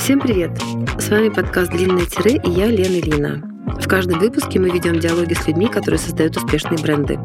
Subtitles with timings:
[0.00, 0.50] Всем привет!
[0.98, 3.78] С вами подкаст «Длинное тире» и я, Лена Лина.
[3.80, 7.20] В каждом выпуске мы ведем диалоги с людьми, которые создают успешные бренды.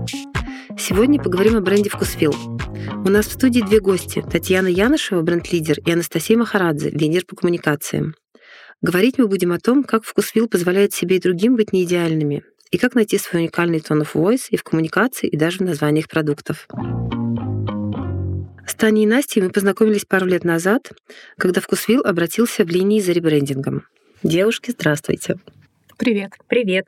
[0.77, 2.35] Сегодня поговорим о бренде «Вкусвилл».
[3.05, 8.13] У нас в студии две гости– Татьяна Янышева, бренд-лидер, и Анастасия Махарадзе, лидер по коммуникациям.
[8.83, 12.93] Говорить мы будем о том, как «Вкусвилл» позволяет себе и другим быть неидеальными, и как
[12.93, 16.67] найти свой уникальный tone of voice и в коммуникации, и даже в названиях продуктов.
[18.69, 20.91] С Таней и Настей мы познакомились пару лет назад,
[21.39, 23.81] когда Вкусвилл обратился в линии за ребрендингом.
[24.21, 25.37] Девушки, здравствуйте.
[25.97, 26.33] Привет.
[26.47, 26.87] Привет.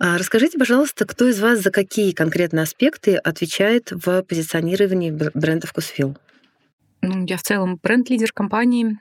[0.00, 6.18] А расскажите, пожалуйста, кто из вас за какие конкретные аспекты отвечает в позиционировании бренда Вкусвилл?
[7.02, 8.98] Ну, я в целом бренд-лидер компании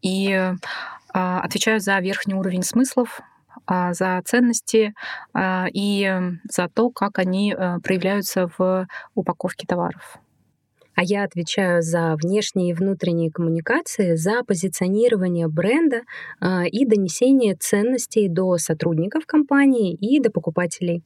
[0.00, 0.32] и
[1.12, 3.20] а, отвечаю за верхний уровень смыслов,
[3.66, 4.94] а, за ценности
[5.36, 10.21] и за то, как они э, проявляются в упаковке товаров
[10.94, 16.02] а я отвечаю за внешние и внутренние коммуникации, за позиционирование бренда
[16.40, 21.02] э, и донесение ценностей до сотрудников компании и до покупателей.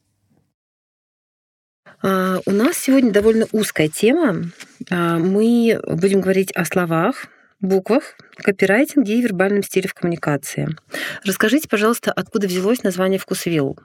[2.03, 4.51] Uh, у нас сегодня довольно узкая тема.
[4.91, 7.25] Uh, мы будем говорить о словах,
[7.59, 10.69] буквах, копирайтинге и вербальном стиле в коммуникации.
[11.23, 13.79] Расскажите, пожалуйста, откуда взялось название «Вкусвилл?»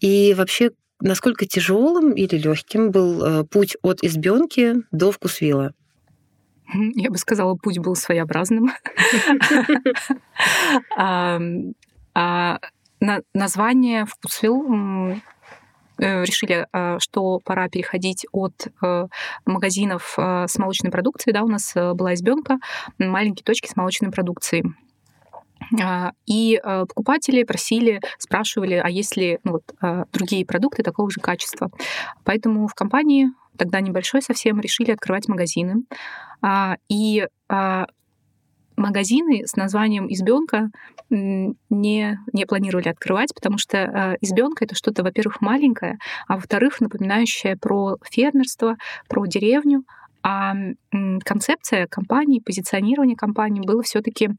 [0.00, 0.70] и вообще,
[1.00, 5.72] насколько тяжелым или легким был э, путь от избенки до вкусвилла?
[6.94, 8.70] Я бы сказала, путь был своеобразным.
[12.20, 12.58] А,
[13.32, 15.20] название вкусвилл
[15.98, 19.06] э, решили, а, что пора переходить от э,
[19.46, 21.32] магазинов с молочной продукцией.
[21.32, 22.58] Да, у нас была избенка,
[22.98, 24.64] маленькие точки с молочной продукцией.
[25.80, 31.10] А, и а, покупатели просили, спрашивали, а есть ли ну, вот, а, другие продукты такого
[31.10, 31.70] же качества.
[32.24, 35.82] Поэтому в компании, тогда небольшой совсем, решили открывать магазины.
[36.88, 37.26] И
[38.76, 40.70] магазины с названием избенка
[41.10, 47.96] не, не планировали открывать, потому что избенка это что-то, во-первых, маленькое, а во-вторых, напоминающее про
[48.08, 48.76] фермерство,
[49.08, 49.82] про деревню.
[50.22, 50.54] А
[51.24, 54.30] концепция компании, позиционирование компании было все-таки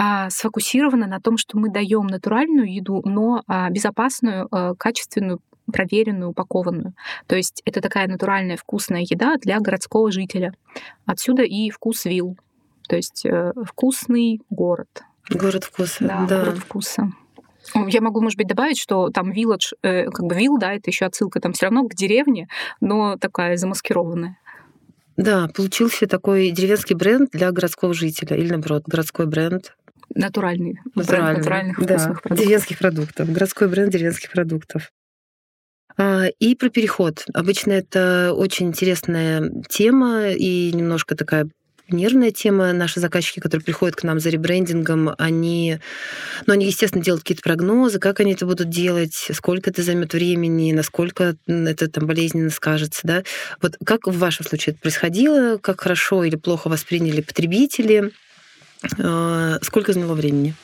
[0.00, 5.40] а, сфокусирована на том, что мы даем натуральную еду, но а, безопасную, а, качественную,
[5.72, 6.94] проверенную, упакованную.
[7.26, 10.54] То есть это такая натуральная вкусная еда для городского жителя.
[11.04, 12.38] Отсюда и вкус вилл.
[12.88, 14.88] То есть э, вкусный город.
[15.28, 16.04] Город вкуса.
[16.04, 16.44] Да, да.
[16.44, 17.12] город вкуса.
[17.74, 21.04] Я могу, может быть, добавить, что там village, э, как бы вилл, да, это еще
[21.04, 22.48] отсылка там все равно к деревне,
[22.80, 24.38] но такая замаскированная.
[25.18, 29.74] Да, получился такой деревенский бренд для городского жителя, или наоборот, городской бренд
[30.14, 32.46] натуральный, натуральный натуральных да, вкусных продуктов.
[32.46, 33.32] Деревенских продуктов.
[33.32, 34.90] Городской бренд деревенских продуктов.
[35.96, 37.24] А, и про переход.
[37.34, 41.48] Обычно это очень интересная тема и немножко такая
[41.90, 42.72] нервная тема.
[42.72, 45.78] Наши заказчики, которые приходят к нам за ребрендингом, они,
[46.46, 50.72] ну, они, естественно, делают какие-то прогнозы, как они это будут делать, сколько это займет времени,
[50.72, 53.22] насколько это там болезненно скажется, да.
[53.60, 58.12] Вот как в вашем случае это происходило, как хорошо или плохо восприняли потребители,
[59.62, 60.54] сколько заняло времени?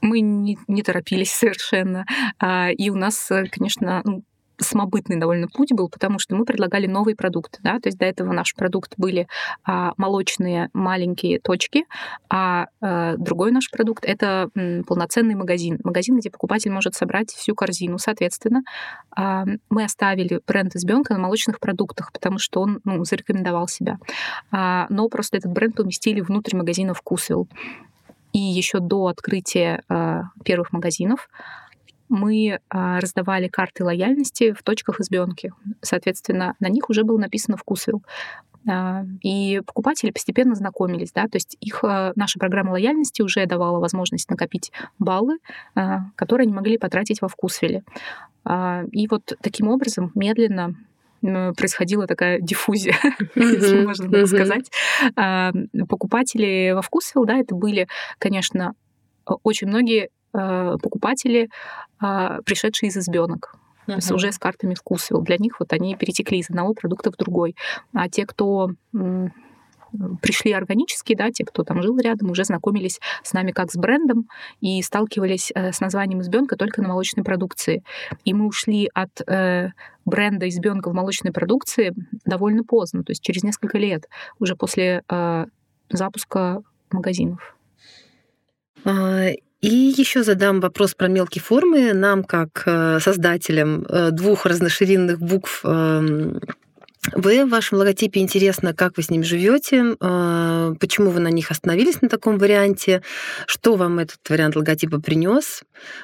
[0.00, 2.06] Мы не, не торопились совершенно.
[2.38, 4.24] А, и у нас, э, конечно, ну,
[4.64, 7.58] самобытный довольно путь был, потому что мы предлагали новый продукт.
[7.62, 7.80] Да?
[7.80, 9.26] То есть до этого наш продукт были
[9.64, 11.84] а, молочные маленькие точки,
[12.28, 15.78] а, а другой наш продукт— это м, полноценный магазин.
[15.84, 17.98] Магазин, где покупатель может собрать всю корзину.
[17.98, 18.62] Соответственно,
[19.16, 23.98] а, мы оставили бренд избенка на молочных продуктах, потому что он ну, зарекомендовал себя.
[24.50, 27.48] А, но просто этот бренд поместили внутрь магазина «Вкусвилл».
[28.32, 31.28] И еще до открытия э, первых магазинов
[32.10, 35.52] мы а, раздавали карты лояльности в точках избенки.
[35.80, 38.02] Соответственно, на них уже был написано «Вкусвилл».
[38.68, 43.78] А, и покупатели постепенно знакомились, да, то есть их а, наша программа лояльности уже давала
[43.78, 45.38] возможность накопить баллы,
[46.16, 47.84] которые они могли потратить во вкусвилле.
[48.92, 50.74] И вот таким образом медленно
[51.20, 52.96] происходила такая диффузия,
[53.34, 54.70] если можно так сказать.
[55.88, 57.86] Покупатели во вкусвилл, да, это были,
[58.18, 58.74] конечно,
[59.42, 61.50] очень многие покупатели,
[61.98, 63.54] а, пришедшие из избенок.
[63.86, 63.92] Uh-huh.
[63.92, 65.22] То есть уже с картами вкусвилл.
[65.22, 67.56] Для них вот они перетекли из одного продукта в другой.
[67.92, 68.70] А те, кто
[70.22, 74.28] пришли органически, да, те, кто там жил рядом, уже знакомились с нами как с брендом
[74.60, 77.82] и сталкивались э, с названием избенка только на молочной продукции.
[78.24, 79.70] И мы ушли от э,
[80.04, 81.94] бренда избенка в молочной продукции
[82.24, 85.46] довольно поздно, то есть через несколько лет, уже после э,
[85.90, 87.56] запуска магазинов.
[89.60, 91.92] И еще задам вопрос про мелкие формы.
[91.92, 96.40] Нам, как э, создателям э, двух разноширинных букв эм,
[97.12, 101.50] Вы в вашем логотипе интересно, как вы с ним живете, а, почему вы на них
[101.50, 103.02] остановились на таком варианте,
[103.46, 105.62] что вам этот вариант логотипа принес,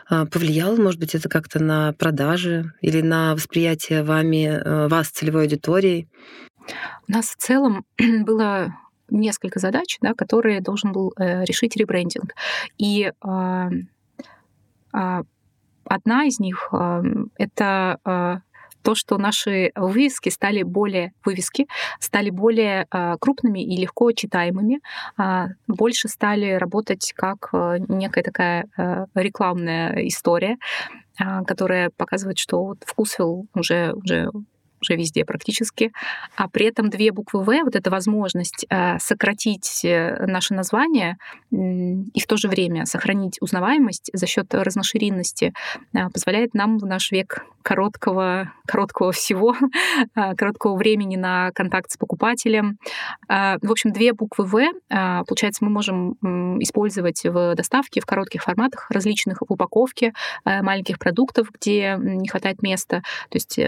[0.08, 6.08] повлиял, может быть, это как-то на продажи или на восприятие вами вас целевой аудиторией?
[7.08, 8.74] У нас в целом было
[9.10, 12.34] несколько задач, да, которые должен был э, решить ребрендинг.
[12.78, 13.70] И э,
[14.94, 15.22] э,
[15.84, 17.02] одна из них э,
[17.38, 18.36] это э,
[18.86, 21.66] то, что наши вывески стали более вывески,
[21.98, 24.80] стали более э, крупными и легко читаемыми,
[25.18, 30.56] э, больше стали работать как э, некая такая э, рекламная история,
[31.46, 34.28] которая показывает, что вот вкусвилл уже уже
[34.88, 35.92] уже везде практически,
[36.36, 41.16] а при этом две буквы В, вот эта возможность э, сократить э, наше название
[41.50, 45.52] и в то же время сохранить узнаваемость за счет разношеринности
[45.94, 49.56] э, позволяет нам в наш век короткого, короткого всего,
[50.14, 52.78] короткого времени на контакт с покупателем.
[53.28, 56.12] В общем, две буквы В, получается, мы можем
[56.62, 60.12] использовать в доставке в коротких форматах различных в упаковке
[60.44, 63.02] маленьких продуктов, где не хватает места.
[63.30, 63.58] То есть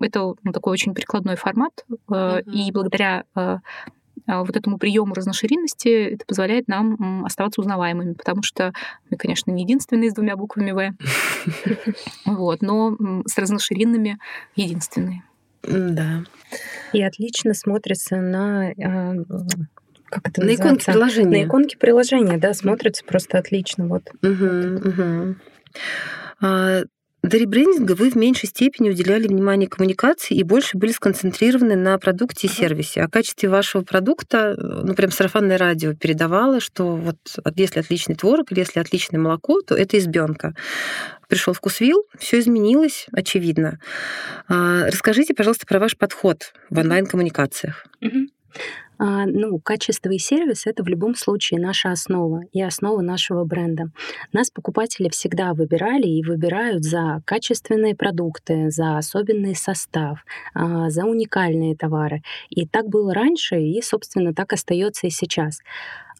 [0.00, 2.42] это ну, такой очень прикладной формат, mm-hmm.
[2.44, 3.58] и благодаря э,
[4.26, 8.72] а, вот этому приему разношеринности это позволяет нам оставаться узнаваемыми, потому что
[9.10, 10.94] мы, конечно, не единственные с двумя буквами В,
[12.26, 12.96] вот, но
[13.26, 14.18] с разношеринными
[14.54, 15.24] единственные.
[15.62, 16.24] Да.
[16.92, 18.72] И отлично смотрится на
[20.10, 21.30] как это на иконке приложения.
[21.30, 23.86] На иконке приложения, да, смотрится просто отлично.
[23.86, 24.02] Вот.
[24.22, 25.36] Угу, угу.
[27.22, 32.46] До ребрендинга вы в меньшей степени уделяли внимание коммуникации и больше были сконцентрированы на продукте
[32.46, 33.02] и сервисе.
[33.02, 37.16] О качестве вашего продукта, ну, прям сарафанное радио передавало, что вот
[37.56, 40.54] если отличный творог или если отличное молоко, то это избенка.
[41.28, 43.78] Пришел вкусвилл, все изменилось, очевидно.
[44.48, 47.86] А, расскажите, пожалуйста, про ваш подход в онлайн-коммуникациях.
[49.02, 53.84] А, ну, качество и сервис— это в любом случае наша основа и основа нашего бренда.
[54.34, 60.18] Нас покупатели всегда выбирали и выбирают за качественные продукты, за особенный состав,
[60.52, 62.20] а, за уникальные товары.
[62.50, 65.60] И так было раньше, и, собственно, так остается и сейчас.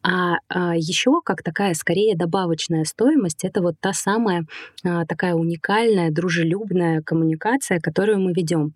[0.02, 4.46] А, а еще как такая скорее добавочная стоимость это вот та самая
[4.82, 8.72] а, такая уникальная, дружелюбная коммуникация, которую мы ведем.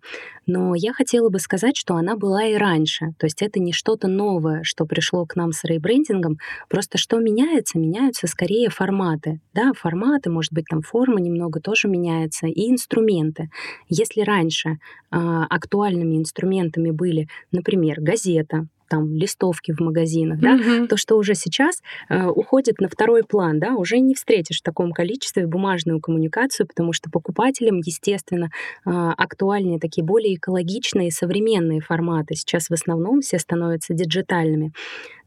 [0.47, 3.13] Но я хотела бы сказать, что она была и раньше.
[3.17, 6.37] То есть это не что-то новое, что пришло к нам с рейбрендингом.
[6.69, 7.79] Просто что меняется?
[7.79, 9.39] Меняются скорее форматы.
[9.53, 13.49] Да, форматы, может быть, там форма немного тоже меняется, и инструменты.
[13.89, 14.77] Если раньше
[15.09, 20.87] а, актуальными инструментами были, например, газета, там листовки в магазинах, да, mm-hmm.
[20.87, 24.91] то, что уже сейчас э, уходит на второй план, да, уже не встретишь в таком
[24.91, 28.49] количестве бумажную коммуникацию, потому что покупателям, естественно,
[28.85, 32.35] э, актуальнее такие более экологичные современные форматы.
[32.35, 34.73] Сейчас в основном все становятся диджитальными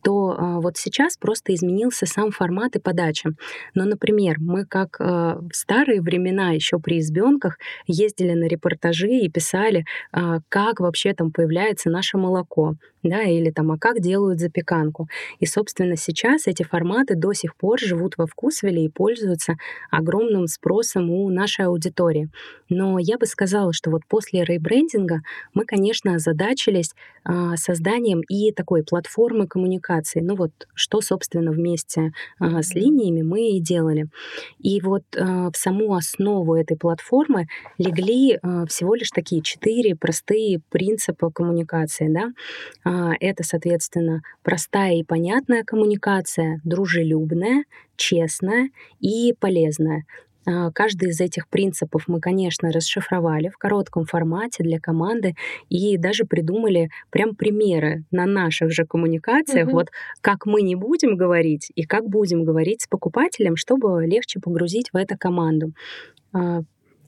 [0.02, 3.30] то а, вот сейчас просто изменился сам формат и подача.
[3.74, 9.28] Но, например, мы как а, в старые времена еще при избенках ездили на репортажи и
[9.28, 15.08] писали, а, как вообще там появляется наше молоко, да, или там, а как делают запеканку.
[15.40, 19.56] И, собственно, сейчас эти форматы до сих пор живут во вкусвеле и пользуются
[19.90, 22.28] огромным спросом у нашей аудитории.
[22.68, 25.20] Но я бы сказала, что вот после рейбрендинга
[25.54, 26.92] мы, конечно, озадачились
[27.56, 30.20] созданием и такой платформы коммуникации коммуникации.
[30.20, 34.06] Ну вот, что, собственно, вместе а, с линиями мы и делали.
[34.58, 37.46] И вот а, в саму основу этой платформы
[37.78, 42.08] легли а, всего лишь такие четыре простые принципа коммуникации.
[42.08, 42.32] Да?
[42.84, 47.64] А, это, соответственно, простая и понятная коммуникация, дружелюбная,
[47.96, 50.04] честная и полезная.
[50.46, 55.34] А, каждый из этих принципов мы, конечно, расшифровали в коротком формате для команды
[55.68, 59.76] и даже придумали прям примеры на наших же коммуникациях, угу.
[59.76, 59.88] вот
[60.20, 64.96] как мы не будем говорить и как будем говорить с покупателем, чтобы легче погрузить в
[64.96, 65.72] это команду.
[66.32, 66.60] А,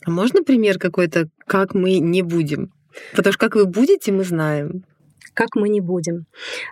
[0.05, 2.73] а можно пример какой-то, как мы не будем?
[3.15, 4.85] Потому что как вы будете, мы знаем.
[5.35, 6.27] Как мы не будем.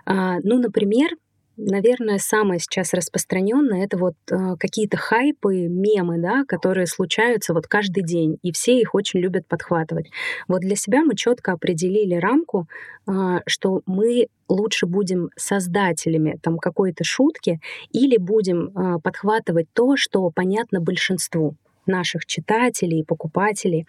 [0.05, 1.11] А, ну, например,
[1.59, 8.03] наверное, самое сейчас распространенное это вот э, какие-то хайпы, мемы, да, которые случаются вот каждый
[8.03, 10.09] день, и все их очень любят подхватывать.
[10.47, 12.67] Вот для себя мы четко определили рамку,
[13.07, 17.59] э, что мы лучше будем создателями там какой-то шутки
[17.91, 21.55] или будем э, подхватывать то, что понятно большинству.
[21.89, 23.85] Наших читателей, покупателей,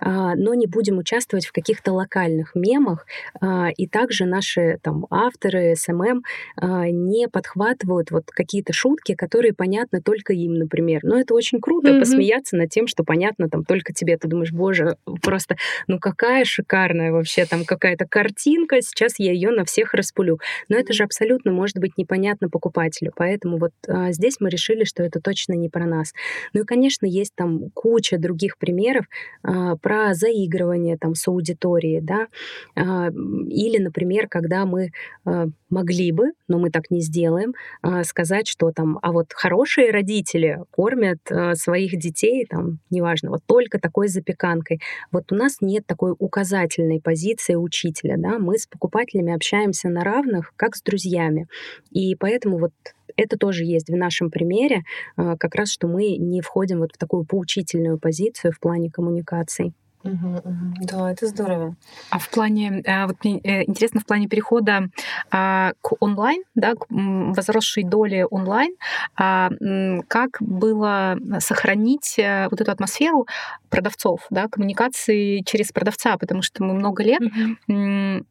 [0.00, 3.06] а, но не будем участвовать в каких-то локальных мемах,
[3.40, 6.22] а, и также наши там авторы, SMM
[6.60, 11.00] не подхватывают вот какие-то шутки, которые понятны только им, например.
[11.02, 11.98] Но это очень круто mm-hmm.
[11.98, 14.16] посмеяться над тем, что понятно там только тебе.
[14.16, 15.56] Ты думаешь, боже, просто,
[15.86, 20.38] ну какая шикарная вообще там какая-то картинка, сейчас я ее на всех распулю.
[20.68, 23.12] Но это же абсолютно может быть непонятно покупателю.
[23.16, 26.12] Поэтому вот а, здесь мы решили, что это точно не про нас.
[26.52, 29.06] Ну и, конечно, есть там куча других примеров
[29.42, 32.28] а, про заигрывание там с аудиторией, да,
[32.76, 34.92] а, или, например, когда мы
[35.24, 39.90] а, могли бы, но мы так не сделаем, а, сказать, что там, а вот хорошие
[39.90, 44.80] родители кормят а, своих детей, там, неважно, вот только такой запеканкой.
[45.10, 50.52] Вот у нас нет такой указательной позиции учителя, да, мы с покупателями общаемся на равных,
[50.54, 51.48] как с друзьями.
[51.90, 52.72] И поэтому вот
[53.16, 54.82] это тоже есть в нашем примере,
[55.16, 59.72] а, как раз, что мы не входим вот в такую поучительную позицию в плане коммуникаций.
[60.04, 60.74] Угу, угу.
[60.80, 61.76] Да, это здорово.
[62.10, 64.88] А в плане, а, вот мне э, интересно, в плане перехода
[65.30, 68.74] а, к онлайн, да, к возросшей доли онлайн,
[69.16, 73.26] как было сохранить э, вот эту атмосферу
[73.70, 77.20] продавцов, да, коммуникации через продавца, потому что мы много лет
[77.68, 78.26] угу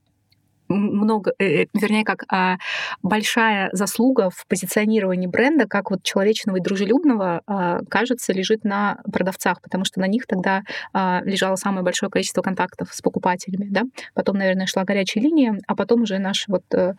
[0.75, 2.57] много, э, э, вернее, как а,
[3.01, 9.61] большая заслуга в позиционировании бренда, как вот человечного и дружелюбного, а, кажется, лежит на продавцах,
[9.61, 10.61] потому что на них тогда
[10.93, 13.83] а, лежало самое большое количество контактов с покупателями, да.
[14.13, 16.93] Потом, наверное, шла горячая линия, а потом уже наши вот э,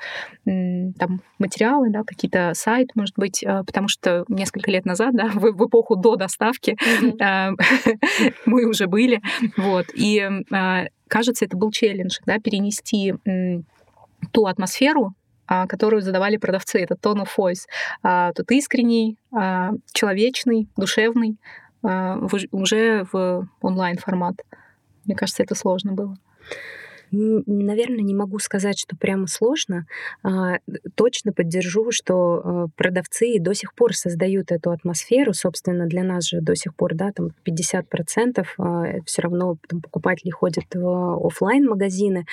[0.45, 5.67] там материалы, да, какие-то сайт, может быть, потому что несколько лет назад, да, в, в
[5.67, 8.33] эпоху до доставки mm-hmm.
[8.47, 9.21] мы уже были,
[9.57, 10.29] вот, и
[11.13, 13.15] кажется, это был челлендж, да, перенести
[14.33, 15.15] ту атмосферу,
[15.47, 17.67] а, которую задавали продавцы, это tone of voice.
[18.03, 21.37] А, тут искренний, а, человечный, душевный,
[22.53, 24.37] уже в онлайн-формат.
[25.05, 26.17] Мне кажется, это сложно было.
[27.13, 29.87] Наверное, не могу сказать, что прямо сложно.
[30.23, 30.57] А,
[30.95, 35.35] точно поддержу, что а, продавцы до сих пор создают эту атмосферу.
[35.35, 40.31] Собственно, для нас же до сих пор, да, там 50% а, все равно там, покупатели
[40.31, 42.25] ходят в офлайн магазины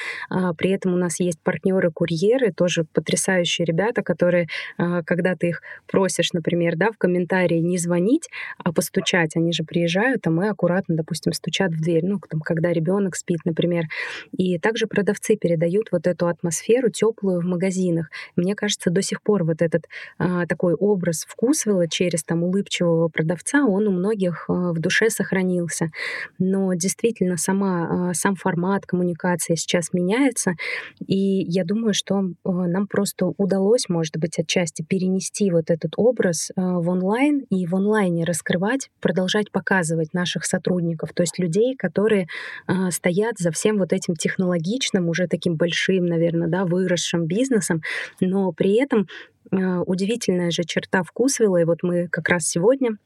[0.58, 6.76] При этом у нас есть партнеры-курьеры, тоже потрясающие ребята, которые, когда ты их просишь, например,
[6.78, 11.72] да, в комментарии не звонить, а постучать, они же приезжают, а мы аккуратно, допустим, стучат
[11.72, 13.86] в дверь, ну, там, когда ребенок спит, например.
[14.38, 18.12] И также продавцы передают вот эту атмосферу теплую в магазинах.
[18.36, 19.86] Мне кажется, до сих пор вот этот
[20.20, 25.90] а, такой образ вкусвела через там улыбчивого продавца, он у многих а, в душе сохранился.
[26.38, 30.52] Но действительно сама, а, сам формат коммуникации сейчас меняется,
[31.04, 36.52] и я думаю, что а, нам просто удалось, может быть, отчасти перенести вот этот образ
[36.56, 42.28] а, в онлайн и в онлайне раскрывать, продолжать показывать наших сотрудников, то есть людей, которые
[42.68, 47.82] а, стоят за всем вот этим технологическим логичным, уже таким большим, наверное, да, выросшим бизнесом,
[48.20, 49.08] но при этом
[49.52, 52.98] э, удивительная же черта вкусвилла, и вот мы как раз сегодня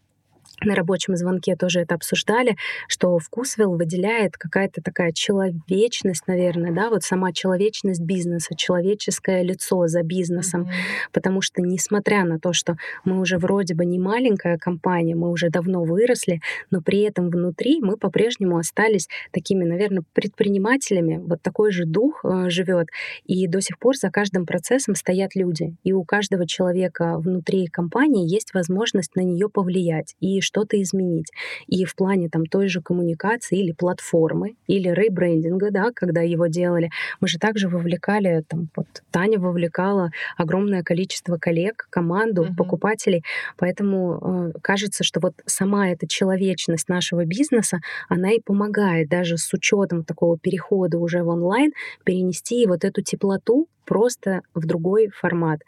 [0.66, 2.56] на рабочем звонке тоже это обсуждали,
[2.88, 10.04] что вкусвилл выделяет какая-то такая человечность, наверное, да, вот сама человечность бизнеса, человеческое лицо за
[10.04, 11.12] бизнесом, mm-hmm.
[11.12, 15.50] потому что несмотря на то, что мы уже вроде бы не маленькая компания, мы уже
[15.50, 16.42] давно выросли,
[16.72, 22.50] но при этом внутри мы по-прежнему остались такими, наверное, предпринимателями, вот такой же дух э,
[22.50, 22.88] живет,
[23.26, 28.30] и до сих пор за каждым процессом стоят люди, и у каждого человека внутри компании
[28.30, 31.32] есть возможность на нее повлиять, и что-то изменить.
[31.68, 36.90] И в плане там той же коммуникации или платформы, или рейбрендинга, да, когда его делали,
[37.20, 42.56] мы же также вовлекали, там, вот Таня вовлекала огромное количество коллег, команду, uh-huh.
[42.56, 43.24] покупателей,
[43.58, 49.52] поэтому э, кажется, что вот сама эта человечность нашего бизнеса, она и помогает даже с
[49.54, 51.72] учетом такого перехода уже в онлайн
[52.04, 55.62] перенести вот эту теплоту просто в другой формат.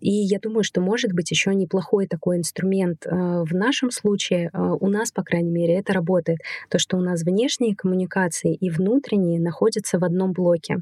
[0.00, 4.50] И я думаю, что может быть еще неплохой такой инструмент э, в нашем случае.
[4.52, 6.38] Э, у нас, по крайней мере, это работает.
[6.68, 10.78] То, что у нас внешние коммуникации и внутренние находятся в одном блоке.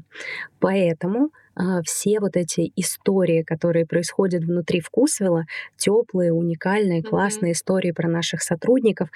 [0.59, 5.45] Поэтому э, все вот эти истории, которые происходят внутри вкусвела,
[5.77, 7.55] теплые, уникальные, классные mm-hmm.
[7.55, 9.09] истории про наших сотрудников,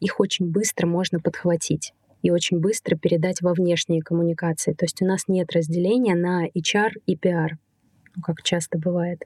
[0.00, 1.92] их очень быстро можно подхватить
[2.22, 4.72] и очень быстро передать во внешние коммуникации.
[4.72, 7.50] То есть у нас нет разделения на HR и PR,
[8.16, 9.24] ну, как часто бывает.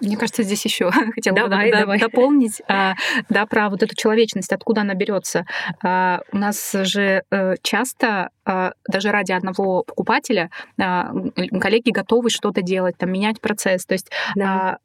[0.00, 1.98] Мне кажется, здесь еще хотела давай, бы давай.
[1.98, 2.94] дополнить, а,
[3.28, 5.44] да, про вот эту человечность, откуда она берется.
[5.82, 12.96] А, у нас же а, часто а, даже ради одного покупателя коллеги готовы что-то делать,
[12.96, 13.84] там менять процесс.
[13.84, 14.78] То есть, да.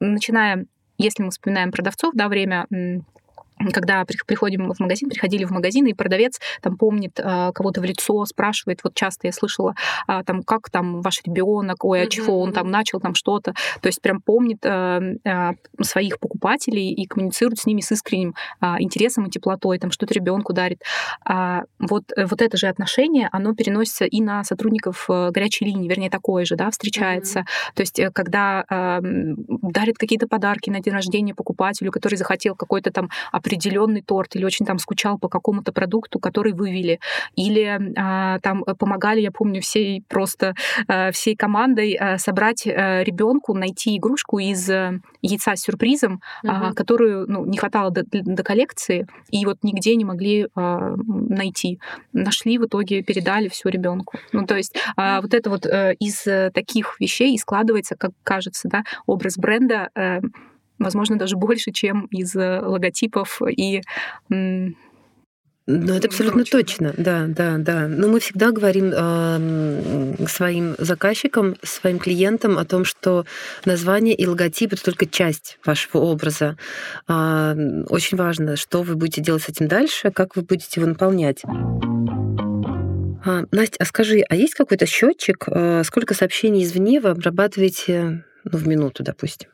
[0.00, 0.66] начиная,
[0.98, 2.66] если мы вспоминаем продавцов, да, время
[3.72, 8.24] когда приходим в магазин, приходили в магазин, и продавец там помнит а, кого-то в лицо,
[8.24, 9.74] спрашивает, вот часто я слышала,
[10.06, 13.86] а, там, как там ваш ребенок, ой, а чего он там начал, там что-то, то
[13.86, 19.26] есть прям помнит а, а, своих покупателей и коммуницирует с ними с искренним а, интересом
[19.26, 20.82] и теплотой, там что-то ребенку дарит.
[21.24, 25.88] А, вот, э, вот это же отношение, оно переносится и на сотрудников э, горячей линии,
[25.88, 27.40] вернее, такое же, да, встречается.
[27.40, 27.74] Mm-hmm.
[27.74, 32.90] То есть, э, когда а, дарит какие-то подарки на день рождения покупателю, который захотел какой-то
[32.90, 33.10] там
[33.50, 37.00] определенный торт или очень там скучал по какому-то продукту, который вывели,
[37.34, 40.54] или а, там помогали, я помню, всей просто
[40.86, 46.74] а, всей командой а, собрать ребенку, найти игрушку из а, яйца с сюрпризом, угу.
[46.76, 51.80] которую ну, не хватало до, до коллекции, и вот нигде не могли найти.
[52.12, 54.18] Нашли в итоге, передали все ребенку.
[54.32, 58.84] Ну, то есть вот это вот а, из таких вещей и складывается, как кажется, да,
[59.06, 59.90] образ бренда
[60.80, 63.82] возможно, даже больше, чем из э, логотипов и
[65.66, 66.58] ну, это абсолютно прочего.
[66.58, 67.86] точно, да, да, да.
[67.86, 73.24] Но мы всегда говорим э, своим заказчикам, своим клиентам о том, что
[73.64, 76.56] название и логотип это только часть вашего образа.
[77.08, 81.42] Э, очень важно, что вы будете делать с этим дальше, как вы будете его наполнять.
[83.22, 88.58] А, Настя, а скажи, а есть какой-то счетчик, э, сколько сообщений извне вы обрабатываете ну,
[88.58, 89.50] в минуту, допустим?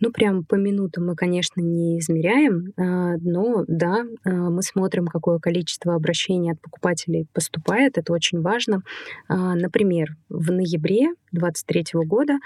[0.00, 5.38] Ну, прям по минутам мы, конечно, не измеряем, а, но да, а, мы смотрим, какое
[5.38, 7.96] количество обращений от покупателей поступает.
[7.96, 8.82] Это очень важно.
[9.28, 12.38] А, например, в ноябре 2023 года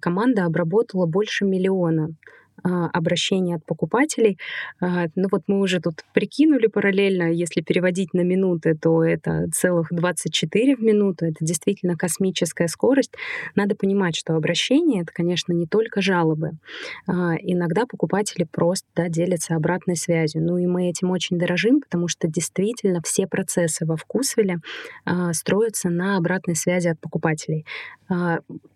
[0.00, 2.08] команда обработала больше миллиона
[2.62, 4.38] обращений от покупателей.
[4.80, 9.88] А, ну вот мы уже тут прикинули параллельно, если переводить на минуты, то это целых
[9.90, 11.26] 24 в минуту.
[11.26, 13.12] Это действительно космическая скорость.
[13.54, 16.52] Надо понимать, что обращение— это, конечно, не только жалобы.
[17.06, 20.42] А, иногда покупатели просто да, делятся обратной связью.
[20.42, 24.58] Ну и мы этим очень дорожим, потому что действительно все процессы во вкусвеле
[25.32, 27.64] строятся на обратной связи от покупателей.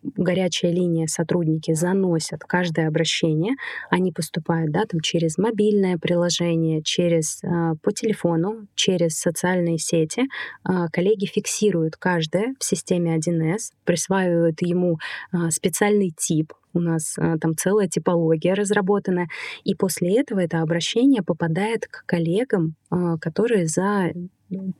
[0.02, 3.54] Горячая линия сотрудники заносят каждое обращение,
[3.90, 10.24] они поступают да, там, через мобильное приложение, через, э, по телефону, через социальные сети.
[10.68, 14.98] Э, коллеги фиксируют каждое в системе 1С, присваивают ему
[15.32, 19.26] э, специальный тип, у нас а, там целая типология разработана,
[19.64, 24.12] и после этого это обращение попадает к коллегам, а, которые за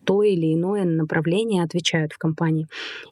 [0.05, 2.67] то или иное направление отвечают в компании.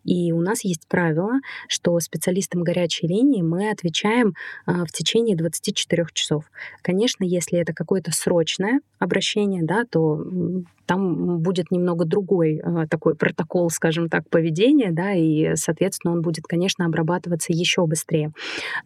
[0.04, 1.34] И у нас есть правило,
[1.68, 4.34] что специалистам горячей линии мы отвечаем
[4.66, 6.44] а, в течение 24 часов.
[6.82, 10.24] Конечно, если это какое-то срочное обращение, да, то
[10.88, 16.44] там будет немного другой а, такой протокол, скажем так, поведения, да, и, соответственно, он будет,
[16.48, 18.32] конечно, обрабатываться еще быстрее.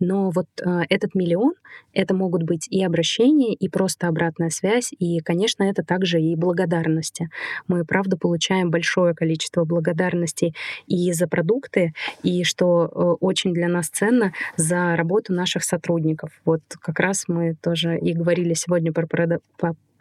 [0.00, 1.54] Но вот а, этот миллион,
[1.92, 7.30] это могут быть и обращения, и просто обратная связь, и, конечно, это также и благодарности.
[7.68, 10.56] Мы, правда, получаем большое количество благодарностей
[10.88, 16.32] и за продукты, и, что э, очень для нас ценно, за работу наших сотрудников.
[16.44, 19.06] Вот как раз мы тоже и говорили сегодня про,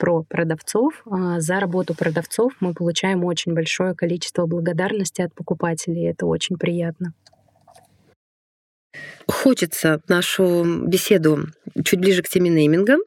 [0.01, 1.03] про продавцов.
[1.05, 6.09] А, за работу продавцов мы получаем очень большое количество благодарности от покупателей.
[6.09, 7.13] Это очень приятно.
[9.27, 11.45] Хочется нашу беседу
[11.85, 12.97] чуть ближе к теме нейминга.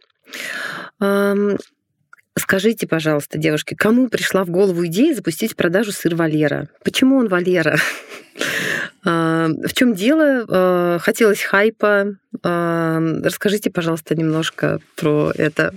[2.38, 6.68] Скажите, пожалуйста, девушки, кому пришла в голову идея запустить продажу сыр Валера?
[6.84, 7.76] Почему он Валера?
[9.04, 10.98] В чем дело?
[11.00, 12.14] Хотелось хайпа.
[12.42, 15.74] Расскажите, пожалуйста, немножко про это.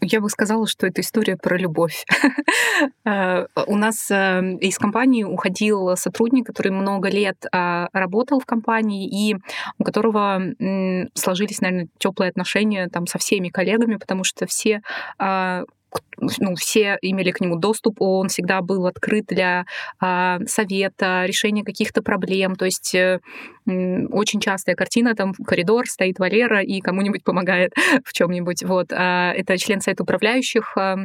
[0.00, 2.04] Я бы сказала, что это история про любовь.
[3.04, 9.08] Э, у нас э, из компании уходил сотрудник, который много лет а, работал в компании
[9.08, 9.36] и
[9.78, 10.40] у которого
[11.14, 14.82] сложились, наверное, теплые отношения там со всеми коллегами, потому что все
[15.18, 15.64] а,
[16.38, 19.64] ну, все имели к нему доступ, он всегда был открыт для
[20.00, 22.56] а, совета, решения каких-то проблем.
[22.56, 23.20] То есть э,
[23.66, 27.72] очень частая картина, там коридор, стоит Валера и кому-нибудь помогает
[28.04, 28.64] в чем-нибудь.
[28.64, 28.92] Вот.
[28.92, 30.96] А, это член совета управляющих, а,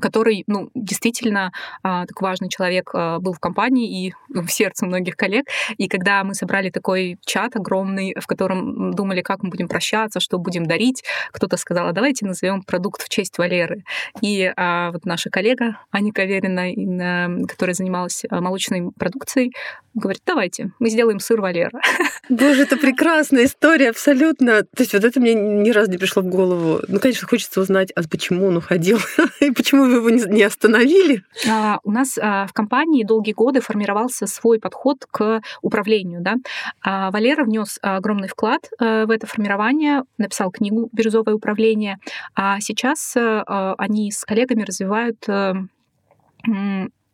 [0.00, 1.50] который, ну, действительно
[1.82, 5.46] а, такой важный человек а, был в компании и в сердце многих коллег.
[5.76, 10.38] И когда мы собрали такой чат огромный, в котором думали, как мы будем прощаться, что
[10.38, 13.84] будем дарить, кто-то сказал, а давайте назовем продукт в честь Валеры.
[14.20, 19.52] И а, вот наша коллега Аня Каверина, которая занималась молочной продукцией,
[19.94, 21.72] говорит, давайте, мы сделаем сыр Валера.
[22.28, 24.62] Боже, это прекрасная история, абсолютно.
[24.62, 26.80] То есть вот это мне ни разу не пришло в голову.
[26.88, 28.98] Ну, конечно, хочется узнать, а почему он уходил
[29.40, 31.24] и почему вы его не остановили.
[31.48, 36.20] А, у нас а, в компании долгие годы формировался свой подход к управлению.
[36.20, 36.36] Да?
[36.82, 41.98] А Валера внес огромный вклад а, в это формирование, написал книгу «Бирюзовое управление»,
[42.34, 45.54] а сейчас а, они с коллегами развивают э,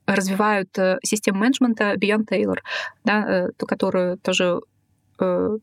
[0.07, 2.59] развивают э, систему менеджмента Beyond Taylor,
[3.05, 4.61] да, э, ту, которую тоже
[5.19, 5.59] э,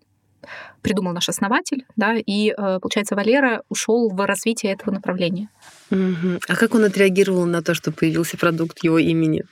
[0.81, 5.49] придумал наш основатель, да, и, получается, Валера ушел в развитие этого направления.
[5.91, 6.39] Угу.
[6.47, 9.43] А как он отреагировал на то, что появился продукт его имени?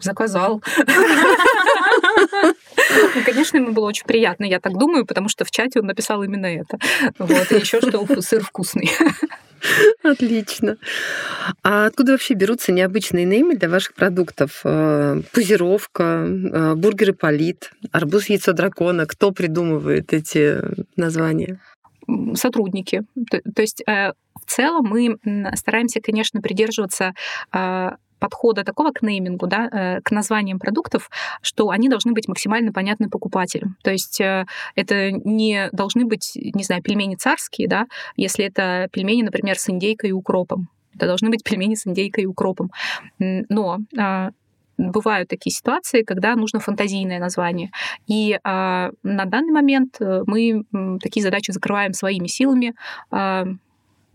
[0.00, 0.62] Заказал.
[3.14, 6.22] Ну, конечно, ему было очень приятно, я так думаю, потому что в чате он написал
[6.22, 6.78] именно это.
[7.18, 7.52] Вот.
[7.52, 8.90] И еще что сыр вкусный.
[10.02, 10.76] Отлично.
[11.62, 14.60] А откуда вообще берутся необычные неймы для ваших продуктов?
[14.64, 19.06] Э, пузировка, э, бургеры полит, арбуз яйцо дракона.
[19.06, 20.58] Кто придумывает эти
[20.96, 21.60] названия?
[22.34, 23.02] Сотрудники.
[23.54, 25.16] То есть э, в целом мы
[25.54, 27.14] стараемся, конечно, придерживаться
[28.22, 31.10] подхода такого к неймингу, да, э, к названиям продуктов,
[31.42, 33.74] что они должны быть максимально понятны покупателю.
[33.82, 39.22] То есть э, это не должны быть, не знаю, пельмени царские, да, если это пельмени,
[39.22, 40.68] например, с индейкой и укропом.
[40.94, 42.70] Это должны быть пельмени с индейкой и укропом.
[43.18, 44.30] Но а,
[44.78, 47.70] бывают такие ситуации, когда нужно фантазийное название.
[48.06, 50.64] И а, на данный момент э, мы
[51.00, 52.74] такие задачи закрываем своими силами,
[53.10, 53.46] а,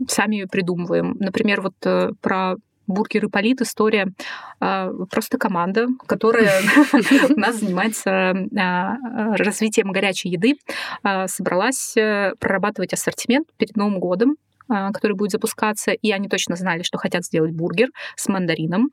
[0.07, 1.17] сами придумываем.
[1.19, 1.75] Например, вот
[2.21, 2.55] про
[2.87, 4.13] Бургер и Полит история
[4.59, 6.61] а, просто команда, которая
[7.29, 8.95] у нас занимается а,
[9.37, 10.55] развитием горячей еды,
[11.03, 14.35] а, собралась э, прорабатывать ассортимент перед Новым годом,
[14.67, 18.89] который будет запускаться, и они точно знали, что хотят сделать бургер с мандарином.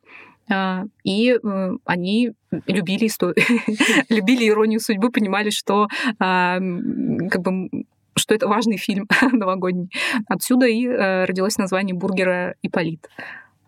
[1.05, 2.33] И э, они
[2.67, 3.11] любили,
[4.09, 7.85] любили иронию судьбы, понимали, что как бы
[8.17, 9.91] что это важный фильм новогодний.
[10.29, 13.09] Отсюда и э, родилось название бургера «Иполит».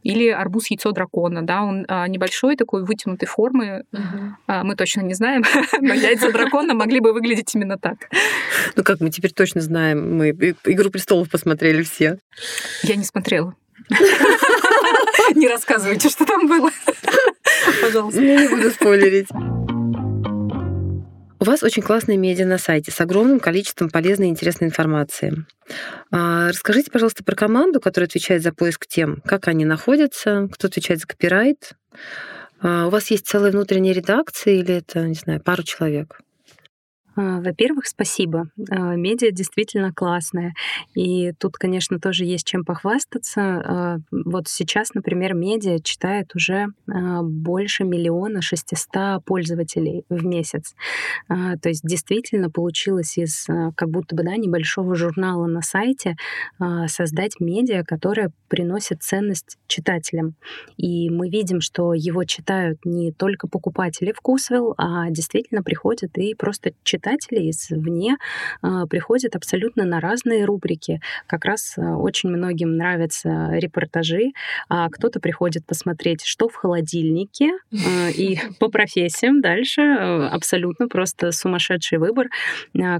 [0.07, 3.83] Или арбуз яйцо дракона, да, он а, небольшой такой вытянутой формы.
[3.93, 4.37] Угу.
[4.47, 5.43] А, мы точно не знаем,
[5.81, 7.97] но яйца дракона могли бы выглядеть именно так.
[8.77, 10.17] Ну как, мы теперь точно знаем.
[10.17, 12.19] Мы «Игру престолов» посмотрели все.
[12.85, 13.57] Я не смотрела.
[15.35, 16.71] Не рассказывайте, что там было.
[17.83, 18.23] Пожалуйста.
[18.23, 19.29] Я не буду спойлерить.
[21.47, 25.47] Вас очень классная медиа на сайте с огромным количеством полезной и интересной информации.
[26.11, 30.99] А, расскажите, пожалуйста, про команду, которая отвечает за поиск тем, как они находятся, кто отвечает
[30.99, 31.75] за копирайт.
[32.61, 36.19] А, у вас есть целая внутренняя редакция или это, не знаю, пару человек?
[37.17, 38.51] А, во-первых, спасибо.
[38.71, 40.55] А, медиа действительно классная.
[40.95, 43.41] И тут, конечно, тоже есть чем похвастаться.
[43.41, 50.75] А, вот сейчас, например, медиа читает уже больше миллиона шестиста пользователей в месяц.
[51.29, 56.17] То есть действительно получилось из как будто бы да, небольшого журнала на сайте
[56.87, 60.35] создать медиа, которое приносит ценность читателям.
[60.77, 66.73] И мы видим, что его читают не только покупатели вкусвилл, а действительно приходят и просто
[66.83, 68.17] читают читатели извне
[68.63, 71.01] а, приходят абсолютно на разные рубрики.
[71.27, 74.33] Как раз а, очень многим нравятся репортажи,
[74.69, 81.99] а кто-то приходит посмотреть, что в холодильнике, а, и по профессиям дальше абсолютно просто сумасшедший
[81.99, 82.27] выбор.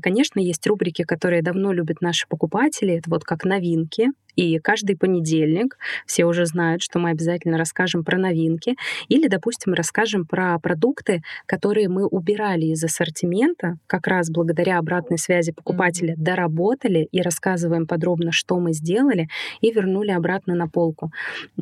[0.03, 5.79] Конечно, есть рубрики, которые давно любят наши покупатели, это вот как новинки, и каждый понедельник
[6.07, 8.77] все уже знают, что мы обязательно расскажем про новинки.
[9.09, 15.53] Или, допустим, расскажем про продукты, которые мы убирали из ассортимента, как раз благодаря обратной связи
[15.53, 19.29] покупателя доработали и рассказываем подробно, что мы сделали,
[19.61, 21.11] и вернули обратно на полку.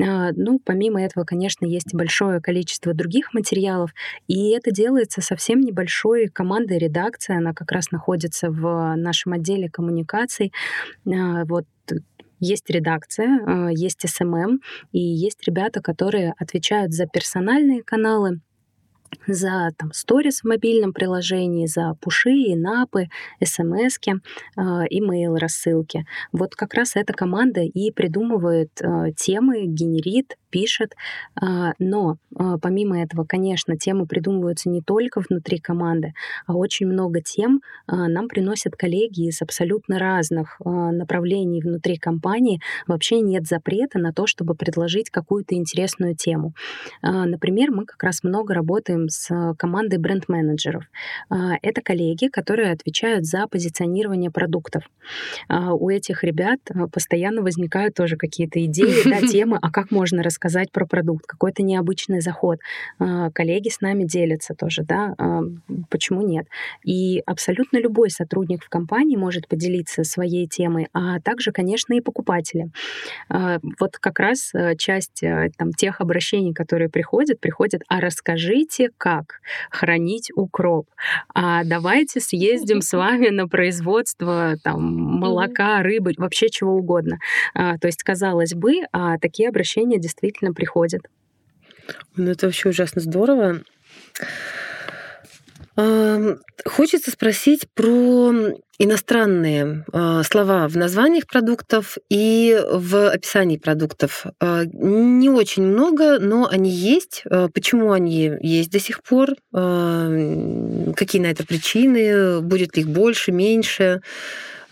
[0.00, 3.92] А, ну, помимо этого, конечно, есть большое количество других материалов,
[4.26, 10.52] и это делается совсем небольшой командой редакции, она как раз находится в нашем отделе коммуникаций.
[11.06, 11.64] А, вот
[12.40, 14.61] есть редакция, а, есть SMM,
[14.92, 18.40] и есть ребята, которые отвечают за персональные каналы,
[19.27, 23.09] за там, stories в мобильном приложении, за push и, in-app ы,
[23.42, 23.99] смс,
[24.57, 26.05] имейл рассылки.
[26.33, 30.93] Вот как раз эта команда и придумывает э, темы, генерит, пишет.
[31.43, 36.12] А, но а, помимо этого, конечно, темы придумываются не только внутри команды,
[36.47, 42.61] а очень много тем а, нам приносят коллеги из абсолютно разных направлений внутри компании.
[42.87, 46.53] Вообще нет запрета на то, чтобы предложить какую-то интересную тему.
[47.03, 50.85] Например, мы как раз много работаем с командой бренд-менеджеров.
[51.62, 54.85] Это коллеги, которые отвечают за позиционирование продуктов.
[55.49, 56.61] У этих ребят
[56.93, 61.62] постоянно возникают тоже какие-то идеи, да, темы, а как можно рассказать рассказать про продукт, какой-то
[61.62, 62.59] необычный заход.
[62.98, 65.40] А, коллеги с нами делятся тоже, да, а,
[65.90, 66.46] почему нет?
[66.85, 72.70] И абсолютно любой сотрудник в компании может поделиться своей темой, а также, конечно, и покупатели.
[73.28, 75.22] Вот как раз часть
[75.57, 80.87] там, тех обращений, которые приходят, приходят, а расскажите, как хранить укроп,
[81.35, 87.18] а давайте съездим с вами на производство там, молока, рыбы, вообще чего угодно.
[87.54, 91.03] То есть, казалось бы, а такие обращения действительно приходят.
[92.16, 93.61] Ну, это вообще ужасно здорово.
[95.77, 98.33] Хочется спросить про
[98.79, 104.27] иностранные а, слова в названиях продуктов и в описании продуктов.
[104.40, 107.23] А, не очень много, но они есть.
[107.29, 109.31] А, почему они есть до сих пор?
[109.53, 112.40] Какие на это причины?
[112.40, 114.01] Будет ли их больше, меньше?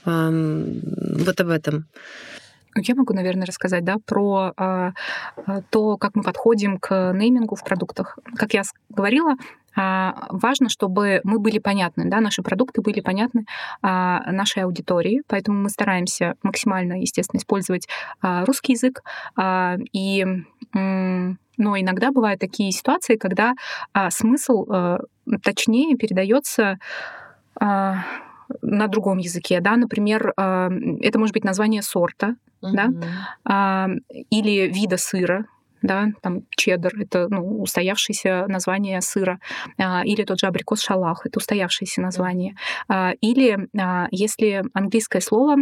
[0.04, 1.86] Вот об этом.
[2.76, 4.92] Я могу, наверное, рассказать да, про а,
[5.70, 8.18] то, как мы подходим к неймингу в продуктах.
[8.36, 9.34] Как я говорила,
[9.74, 13.46] а, важно, чтобы мы были понятны, да, наши продукты были понятны
[13.82, 17.88] а, нашей аудитории, поэтому мы стараемся максимально, естественно, использовать
[18.20, 19.02] а, русский язык
[19.36, 20.26] а, и
[21.58, 23.52] но иногда бывают такие ситуации, когда
[23.92, 25.00] а, смысл а,
[25.42, 26.78] точнее передается
[27.60, 28.04] а,
[28.62, 32.72] на другом языке, да, например, а, это может быть название сорта, mm-hmm.
[32.72, 32.88] да,
[33.44, 33.88] а,
[34.30, 35.46] или вида сыра,
[35.82, 39.40] да, там чеддер— это ну, устоявшееся название сыра,
[39.78, 42.54] а, или тот же абрикос шалах— это устоявшееся название.
[43.20, 43.68] Или
[44.12, 45.56] если английское слово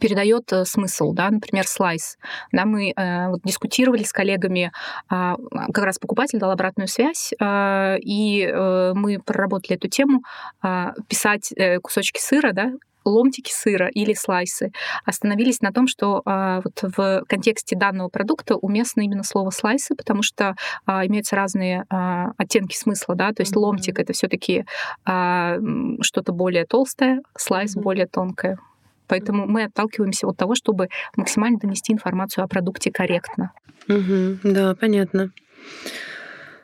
[0.00, 2.18] передает э, смысл, да, например, слайс.
[2.52, 4.72] Да, мы э, вот, дискутировали с коллегами,
[5.10, 5.34] э,
[5.72, 10.22] как раз покупатель дал обратную связь, э, и э, мы проработали эту тему,
[10.62, 12.72] э, писать э, кусочки сыра, да,
[13.06, 14.72] ломтики сыра или слайсы,
[15.04, 20.22] остановились на том, что а, вот в контексте данного продукта уместно именно слово слайсы, потому
[20.22, 23.58] что а, имеются разные а, оттенки смысла, да, то есть mm-hmm.
[23.60, 24.66] ломтик это все-таки
[25.04, 27.82] что-то более толстое, слайс mm-hmm.
[27.82, 28.58] более тонкое.
[29.06, 33.52] Поэтому мы отталкиваемся от того, чтобы максимально донести информацию о продукте корректно.
[33.88, 35.32] Угу, да, понятно.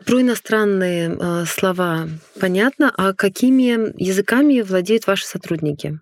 [0.06, 2.08] Про иностранные э, слова
[2.40, 2.92] понятно.
[2.96, 6.00] А какими языками владеют ваши сотрудники?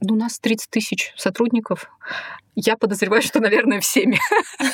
[0.00, 1.90] Ну, у нас 30 тысяч сотрудников.
[2.54, 4.18] Я подозреваю, что, наверное, всеми.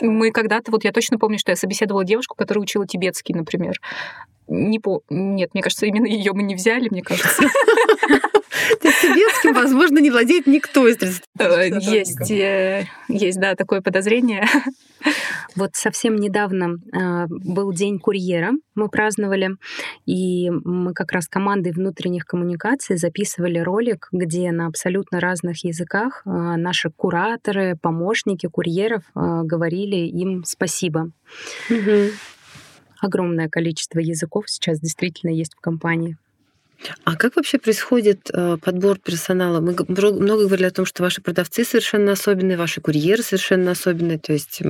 [0.00, 3.80] Мы когда-то, вот я точно помню, что я собеседовала девушку, которая учила тибетский, например.
[4.48, 5.02] Не по...
[5.08, 7.44] Нет, мне кажется, именно ее мы не взяли, мне кажется.
[9.04, 14.46] Тибетским, возможно, не владеет никто из 30 э, Есть, э, есть, да, такое подозрение.
[15.56, 19.50] Вот совсем недавно э, был День курьера, мы праздновали,
[20.04, 26.90] и мы как раз командой внутренних коммуникаций записывали ролик, где на абсолютно разных языках наши
[26.90, 31.10] кураторы, помощники курьеров говорили им спасибо.
[31.70, 32.10] Угу.
[33.04, 36.16] Огромное количество языков сейчас действительно есть в компании.
[37.04, 39.60] А как вообще происходит э, подбор персонала?
[39.60, 44.18] Мы много говорили о том, что ваши продавцы совершенно особенные, ваши курьеры совершенно особенные.
[44.18, 44.62] То есть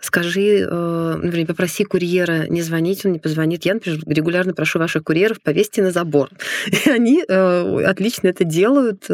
[0.00, 3.64] скажи, э, например, попроси курьера не звонить, он не позвонит.
[3.64, 6.28] Я, например, регулярно прошу ваших курьеров повесьте на забор.
[6.66, 9.08] И они э, отлично это делают.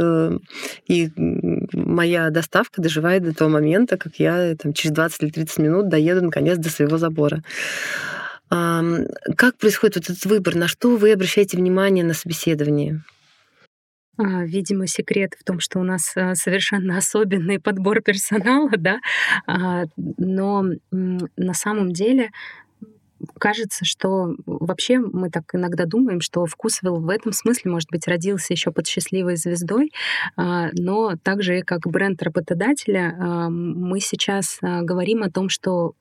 [0.88, 5.88] И моя доставка доживает до того момента, как я там, через 20 или 30 минут
[5.88, 7.42] доеду наконец до своего забора.
[8.50, 10.54] Как происходит вот этот выбор?
[10.54, 13.02] На что вы обращаете внимание на собеседовании?
[14.18, 18.98] А, видимо, секрет в том, что у нас а, совершенно особенный подбор персонала, да,
[19.46, 22.30] а, но на самом деле
[23.38, 28.52] кажется, что вообще мы так иногда думаем, что вкусвилл в этом смысле, может быть, родился
[28.52, 29.90] еще под счастливой звездой,
[30.37, 33.16] но также как бренд работодателя
[33.50, 35.94] мы сейчас говорим о том, что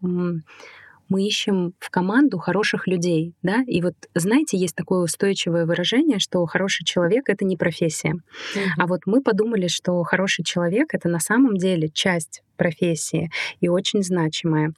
[1.10, 6.46] мы ищем в команду хороших людей, да, и вот, знаете, есть такое устойчивое выражение, что
[6.46, 8.14] хороший человек— это не профессия.
[8.14, 8.68] Mm-hmm.
[8.78, 14.04] А вот мы подумали, что хороший человек— это на самом деле часть профессии и очень
[14.04, 14.74] значимая.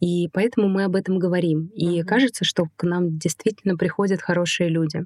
[0.00, 1.70] И поэтому мы об этом говорим.
[1.74, 2.04] И mm-hmm.
[2.04, 5.04] кажется, что к нам действительно приходят хорошие люди.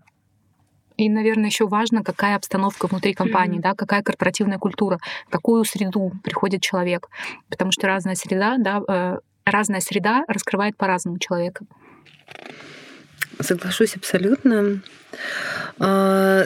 [0.97, 3.63] И, наверное, еще важно, какая обстановка внутри компании, mm-hmm.
[3.63, 7.09] да, какая корпоративная культура, в какую среду приходит человек.
[7.49, 11.65] Потому что разная среда, да, э, разная среда раскрывает по-разному человека.
[13.41, 14.83] Соглашусь абсолютно.
[15.79, 16.45] А,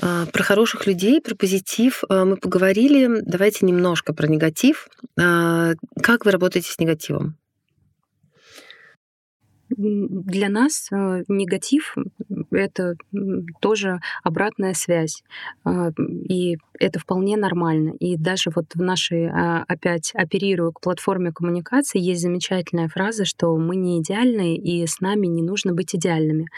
[0.00, 3.20] а, про хороших людей, про позитив а, мы поговорили.
[3.22, 4.88] Давайте немножко про негатив.
[5.16, 7.36] Как вы работаете с негативом?
[9.76, 11.96] Для нас э, негатив—
[12.50, 12.94] это
[13.60, 15.22] тоже обратная связь.
[15.64, 15.90] А,
[16.28, 17.94] и это вполне нормально.
[18.00, 23.56] И даже вот в нашей, а, опять оперирую к платформе коммуникации, есть замечательная фраза, что
[23.56, 26.48] мы не идеальны, и с нами не нужно быть идеальными.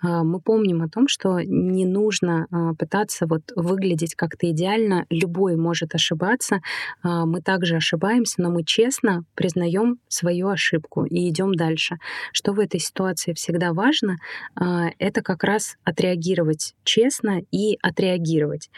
[0.00, 2.46] А, мы помним о том, что не нужно
[2.78, 5.06] пытаться вот выглядеть как-то идеально.
[5.10, 6.60] Любой может ошибаться.
[7.02, 11.96] Мы также ошибаемся, но мы честно признаем свою ошибку и идем дальше.
[12.32, 14.16] Что в этой ситуации всегда важно,
[14.54, 18.70] а, это как раз отреагировать честно и отреагировать.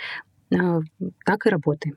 [0.53, 0.81] А,
[1.25, 1.97] так и работаем.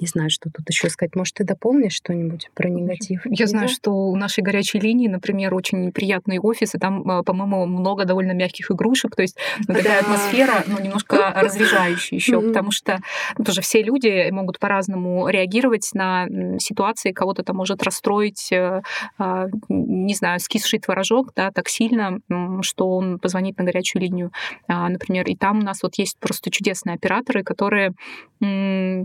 [0.00, 1.14] Не знаю, что тут еще сказать.
[1.14, 3.22] Может, ты дополнишь что-нибудь про негатив?
[3.24, 7.66] Я знаю, что у нашей горячей линии, например, очень приятный офис, и там, а, по-моему,
[7.66, 9.14] много довольно мягких игрушек.
[9.16, 9.36] То есть
[9.68, 12.98] ну, такая атмосфера, ну, немножко разряжающая еще, потому что
[13.38, 16.26] ну, тоже все люди могут по-разному реагировать на
[16.58, 17.12] ситуации.
[17.12, 18.82] Кого-то там может расстроить, э,
[19.18, 22.18] а, не знаю, скисший творожок, да, так сильно,
[22.62, 24.32] что он позвонит на горячую линию,
[24.68, 25.26] а, например.
[25.26, 27.94] И там у нас вот есть просто чудесные операторы, которые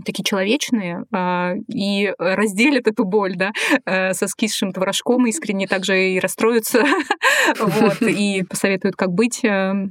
[0.04, 0.67] такие человечные
[1.12, 3.52] а, и разделят эту боль, да,
[3.84, 6.84] э, со скисшим творожком, искренне также и расстроятся,
[7.58, 9.44] вот, и посоветуют, как быть.
[9.44, 9.88] Э.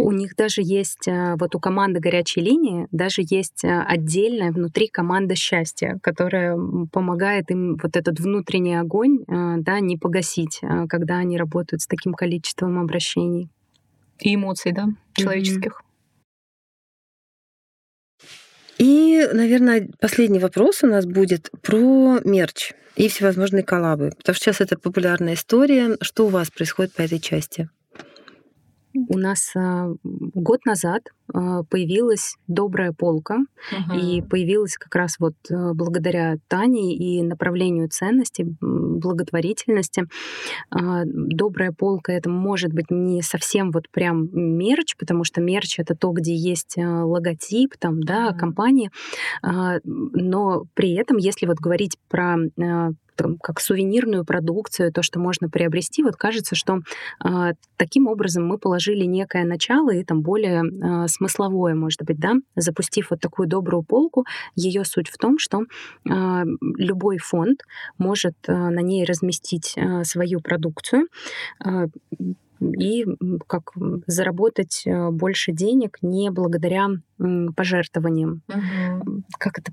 [0.00, 5.34] У них даже есть, э, вот у команды горячей линии, даже есть отдельная внутри команда
[5.34, 6.56] счастья, которая
[6.92, 12.78] помогает им вот этот внутренний огонь да, не погасить, когда они работают с таким количеством
[12.78, 13.48] обращений.
[14.20, 15.82] И эмоций, да, человеческих.
[18.78, 24.10] И, наверное, последний вопрос у нас будет про мерч и всевозможные коллабы.
[24.16, 25.96] Потому что сейчас это популярная история.
[26.00, 27.68] Что у вас происходит по этой части?
[28.94, 33.38] У нас а, год назад появилась добрая полка,
[33.72, 34.00] uh-huh.
[34.00, 40.04] и появилась как раз вот а, благодаря Тане и направлению ценности, благотворительности.
[40.70, 46.12] Добрая полка это может быть не совсем вот прям мерч, потому что мерч это то,
[46.12, 48.90] где есть логотип там, да, компании,
[49.42, 52.36] но при этом, если вот говорить про
[53.18, 56.78] там, как сувенирную продукцию, то, что можно приобрести, вот кажется, что
[57.24, 62.34] э, таким образом мы положили некое начало и там более э, смысловое, может быть, да,
[62.56, 66.44] запустив вот такую добрую полку, ее суть в том, что э,
[66.76, 67.62] любой фонд
[67.98, 71.08] может э, на ней разместить э, свою продукцию,
[71.64, 71.86] э,
[72.60, 73.06] и
[73.46, 73.72] как
[74.08, 76.88] заработать больше денег не благодаря
[77.54, 78.42] пожертвованиям.
[78.48, 79.22] Угу.
[79.38, 79.72] Как это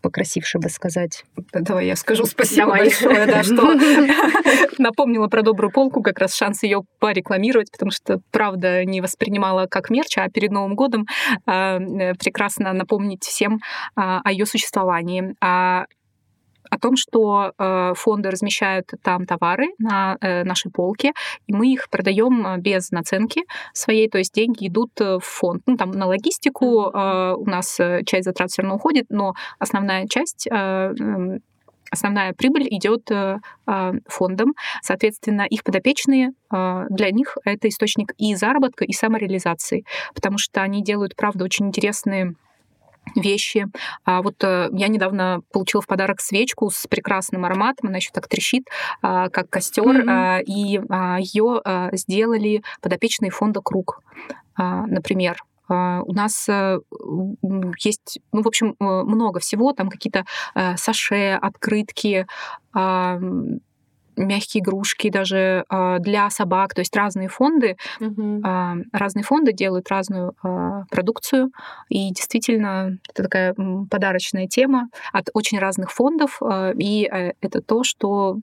[0.00, 1.24] покрасивше бы сказать.
[1.52, 2.80] Давай я скажу спасибо Давай.
[2.80, 3.74] большое, да, что
[4.78, 9.90] напомнила про добрую полку, как раз шанс ее порекламировать, потому что, правда, не воспринимала как
[9.90, 11.06] мерч, а перед Новым годом
[11.46, 13.60] а, э, прекрасно напомнить всем
[13.96, 15.34] а, о ее существовании.
[15.40, 15.86] А о
[16.82, 21.12] том, что э, фонды размещают там товары на э, нашей полке,
[21.46, 23.42] и мы их продаем э, без наценки
[23.72, 25.62] своей, то есть деньги идут в фонд.
[25.66, 30.48] Ну, там на логистику у нас часть затрат все равно уходит, но основная часть
[31.90, 33.08] основная прибыль идет
[34.06, 34.54] фондам.
[34.82, 41.14] Соответственно, их подопечные, для них это источник и заработка, и самореализации, потому что они делают,
[41.14, 42.34] правда, очень интересные
[43.16, 43.66] вещи.
[44.04, 48.28] А вот э, я недавно получила в подарок свечку с прекрасным ароматом, она еще так
[48.28, 48.68] трещит,
[49.02, 50.42] а, как костер, mm-hmm.
[50.44, 54.02] и а, ее а, сделали подопечные фонда Круг,
[54.56, 55.42] а, например.
[55.68, 56.80] У нас э,
[57.78, 60.26] есть, ну, в общем, э, много всего, там какие-то
[60.76, 62.26] саше, открытки,
[64.16, 68.42] мягкие игрушки даже э, для собак, то есть разные фонды, угу.
[68.92, 71.50] разные фонды делают разную э, продукцию,
[71.88, 73.54] и действительно это такая
[73.90, 76.40] подарочная тема от очень разных фондов,
[76.76, 78.36] и э, это то, что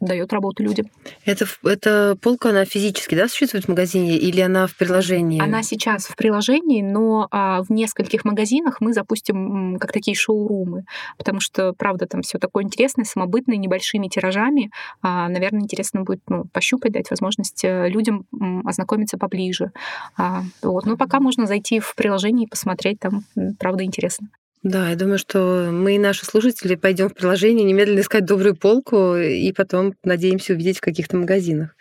[0.00, 0.86] дает работу людям.
[1.24, 5.40] Это, это полка, она физически, да, существует в магазине или она в приложении?
[5.40, 10.84] Она сейчас в приложении, но а, в нескольких магазинах мы запустим как такие шоурумы,
[11.18, 14.70] потому что, правда, там все такое интересное, самобытное, небольшими тиражами.
[15.02, 18.26] А, наверное, интересно будет ну, пощупать, дать возможность э, людям
[18.64, 19.72] ознакомиться поближе.
[20.16, 20.86] А, вот.
[20.86, 23.24] Но пока можно зайти в приложение и посмотреть, там,
[23.58, 24.28] правда, интересно.
[24.62, 29.16] Да, я думаю, что мы и наши слушатели пойдем в приложение немедленно искать добрую полку
[29.16, 31.74] и потом надеемся увидеть в каких-то магазинах.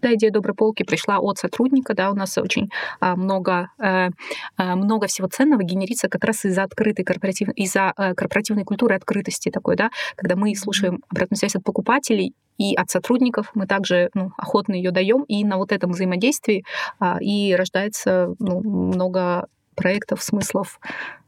[0.00, 4.10] Да, идея доброй полки пришла от сотрудника, да, у нас очень а, много, а,
[4.56, 9.74] много всего ценного генерится как раз из-за открытой корпоративной, из-за а, корпоративной культуры открытости такой,
[9.74, 14.74] да, когда мы слушаем обратную связь от покупателей и от сотрудников, мы также ну, охотно
[14.74, 16.64] ее даем, и на вот этом взаимодействии
[17.00, 20.80] а, и рождается ну, много проектов, смыслов,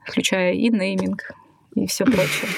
[0.04, 1.30] включая и нейминг,
[1.74, 2.48] и все прочее.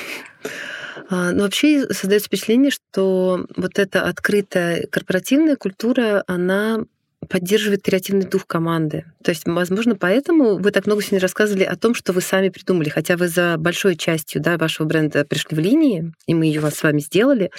[1.11, 6.85] А, но вообще создается впечатление, что вот эта открытая корпоративная культура, она
[7.29, 9.05] поддерживает креативный дух команды.
[9.23, 12.89] То есть, возможно, поэтому вы так много сегодня рассказывали о том, что вы сами придумали,
[12.89, 16.83] хотя вы за большой частью да, вашего бренда пришли в линии, и мы ее с
[16.83, 17.51] вами сделали.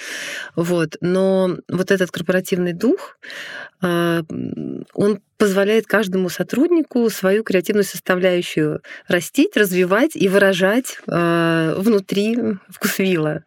[0.54, 0.96] Вот.
[1.00, 3.18] Но вот этот корпоративный дух,
[3.80, 4.22] а,
[4.94, 13.44] он позволяет каждому сотруднику свою креативную составляющую растить, развивать и выражать а, внутри вкусвилла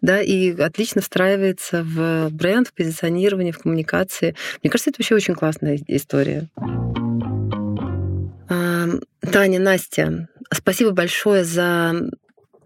[0.00, 4.34] да, и отлично встраивается в бренд, в позиционирование, в коммуникации.
[4.62, 6.48] Мне кажется, это вообще очень классная история.
[9.20, 11.94] Таня, Настя, спасибо большое за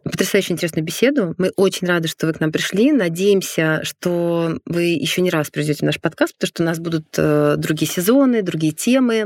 [0.04, 1.34] потрясающе интересную беседу.
[1.38, 2.92] Мы очень рады, что вы к нам пришли.
[2.92, 7.06] Надеемся, что вы еще не раз придете в наш подкаст, потому что у нас будут
[7.16, 9.24] э, другие сезоны, другие темы.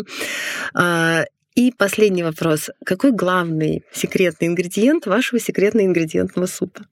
[0.74, 1.24] А,
[1.55, 2.70] и последний вопрос.
[2.85, 6.83] Какой главный секретный ингредиент вашего секретного ингредиентного супа?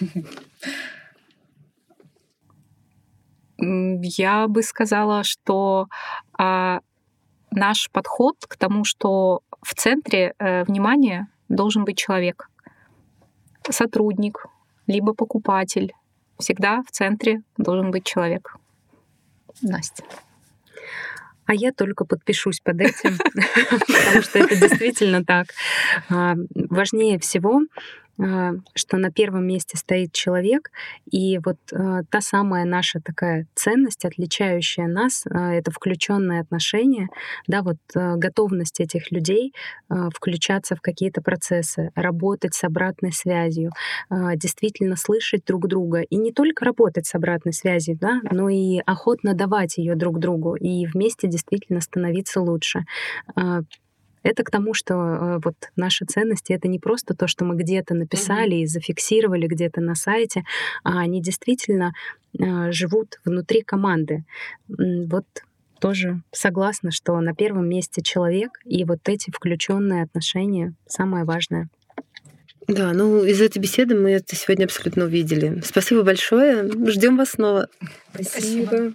[3.58, 5.86] Я бы сказала, что
[6.38, 6.80] а,
[7.50, 12.50] наш подход к тому, что в центре э, внимания должен быть человек,
[13.72, 14.46] сотрудник,
[14.86, 15.92] либо покупатель.
[16.38, 18.56] Всегда в центре должен быть человек.
[19.62, 20.04] Настя.
[21.46, 23.16] А я только подпишусь под этим,
[23.86, 25.46] потому что это действительно так.
[26.10, 27.60] А, важнее всего
[28.18, 30.70] что на первом месте стоит человек,
[31.10, 37.08] и вот а, та самая наша такая ценность, отличающая нас, а, это включенное отношение,
[37.46, 39.52] да, вот готовность этих людей
[40.14, 43.72] включаться в какие-то процессы, работать с обратной связью,
[44.10, 49.34] действительно слышать друг друга, и не только работать с обратной связью, да, но и охотно
[49.34, 52.84] давать ее друг другу, и вместе действительно становиться лучше
[54.26, 57.94] это к тому, что э, вот наши ценности это не просто то, что мы где-то
[57.94, 58.62] написали mm-hmm.
[58.62, 60.44] и зафиксировали где-то на сайте,
[60.84, 61.92] а они действительно
[62.38, 64.24] э, живут внутри команды.
[64.68, 65.26] Вот
[65.80, 71.68] тоже согласна, что на первом месте человек, и вот эти включенные отношения самое важное.
[72.66, 75.60] Да, ну из этой беседы мы это сегодня абсолютно увидели.
[75.64, 76.68] Спасибо большое.
[76.90, 77.68] Ждем вас снова.
[78.12, 78.94] Спасибо.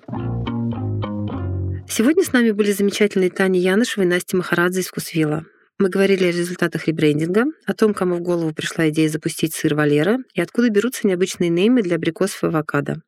[1.93, 5.43] Сегодня с нами были замечательные Таня Янышева и Настя Махарадзе из Вкусвилла.
[5.77, 10.19] Мы говорили о результатах ребрендинга, о том, кому в голову пришла идея запустить сыр Валера
[10.33, 13.01] и откуда берутся необычные неймы для абрикосов и авокадо.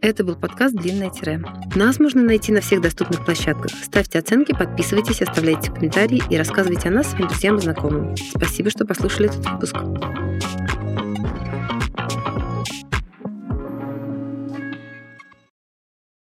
[0.00, 1.40] Это был подкаст «Длинное тире».
[1.76, 3.70] Нас можно найти на всех доступных площадках.
[3.84, 8.16] Ставьте оценки, подписывайтесь, оставляйте комментарии и рассказывайте о нас своим друзьям и знакомым.
[8.16, 9.76] Спасибо, что послушали этот выпуск.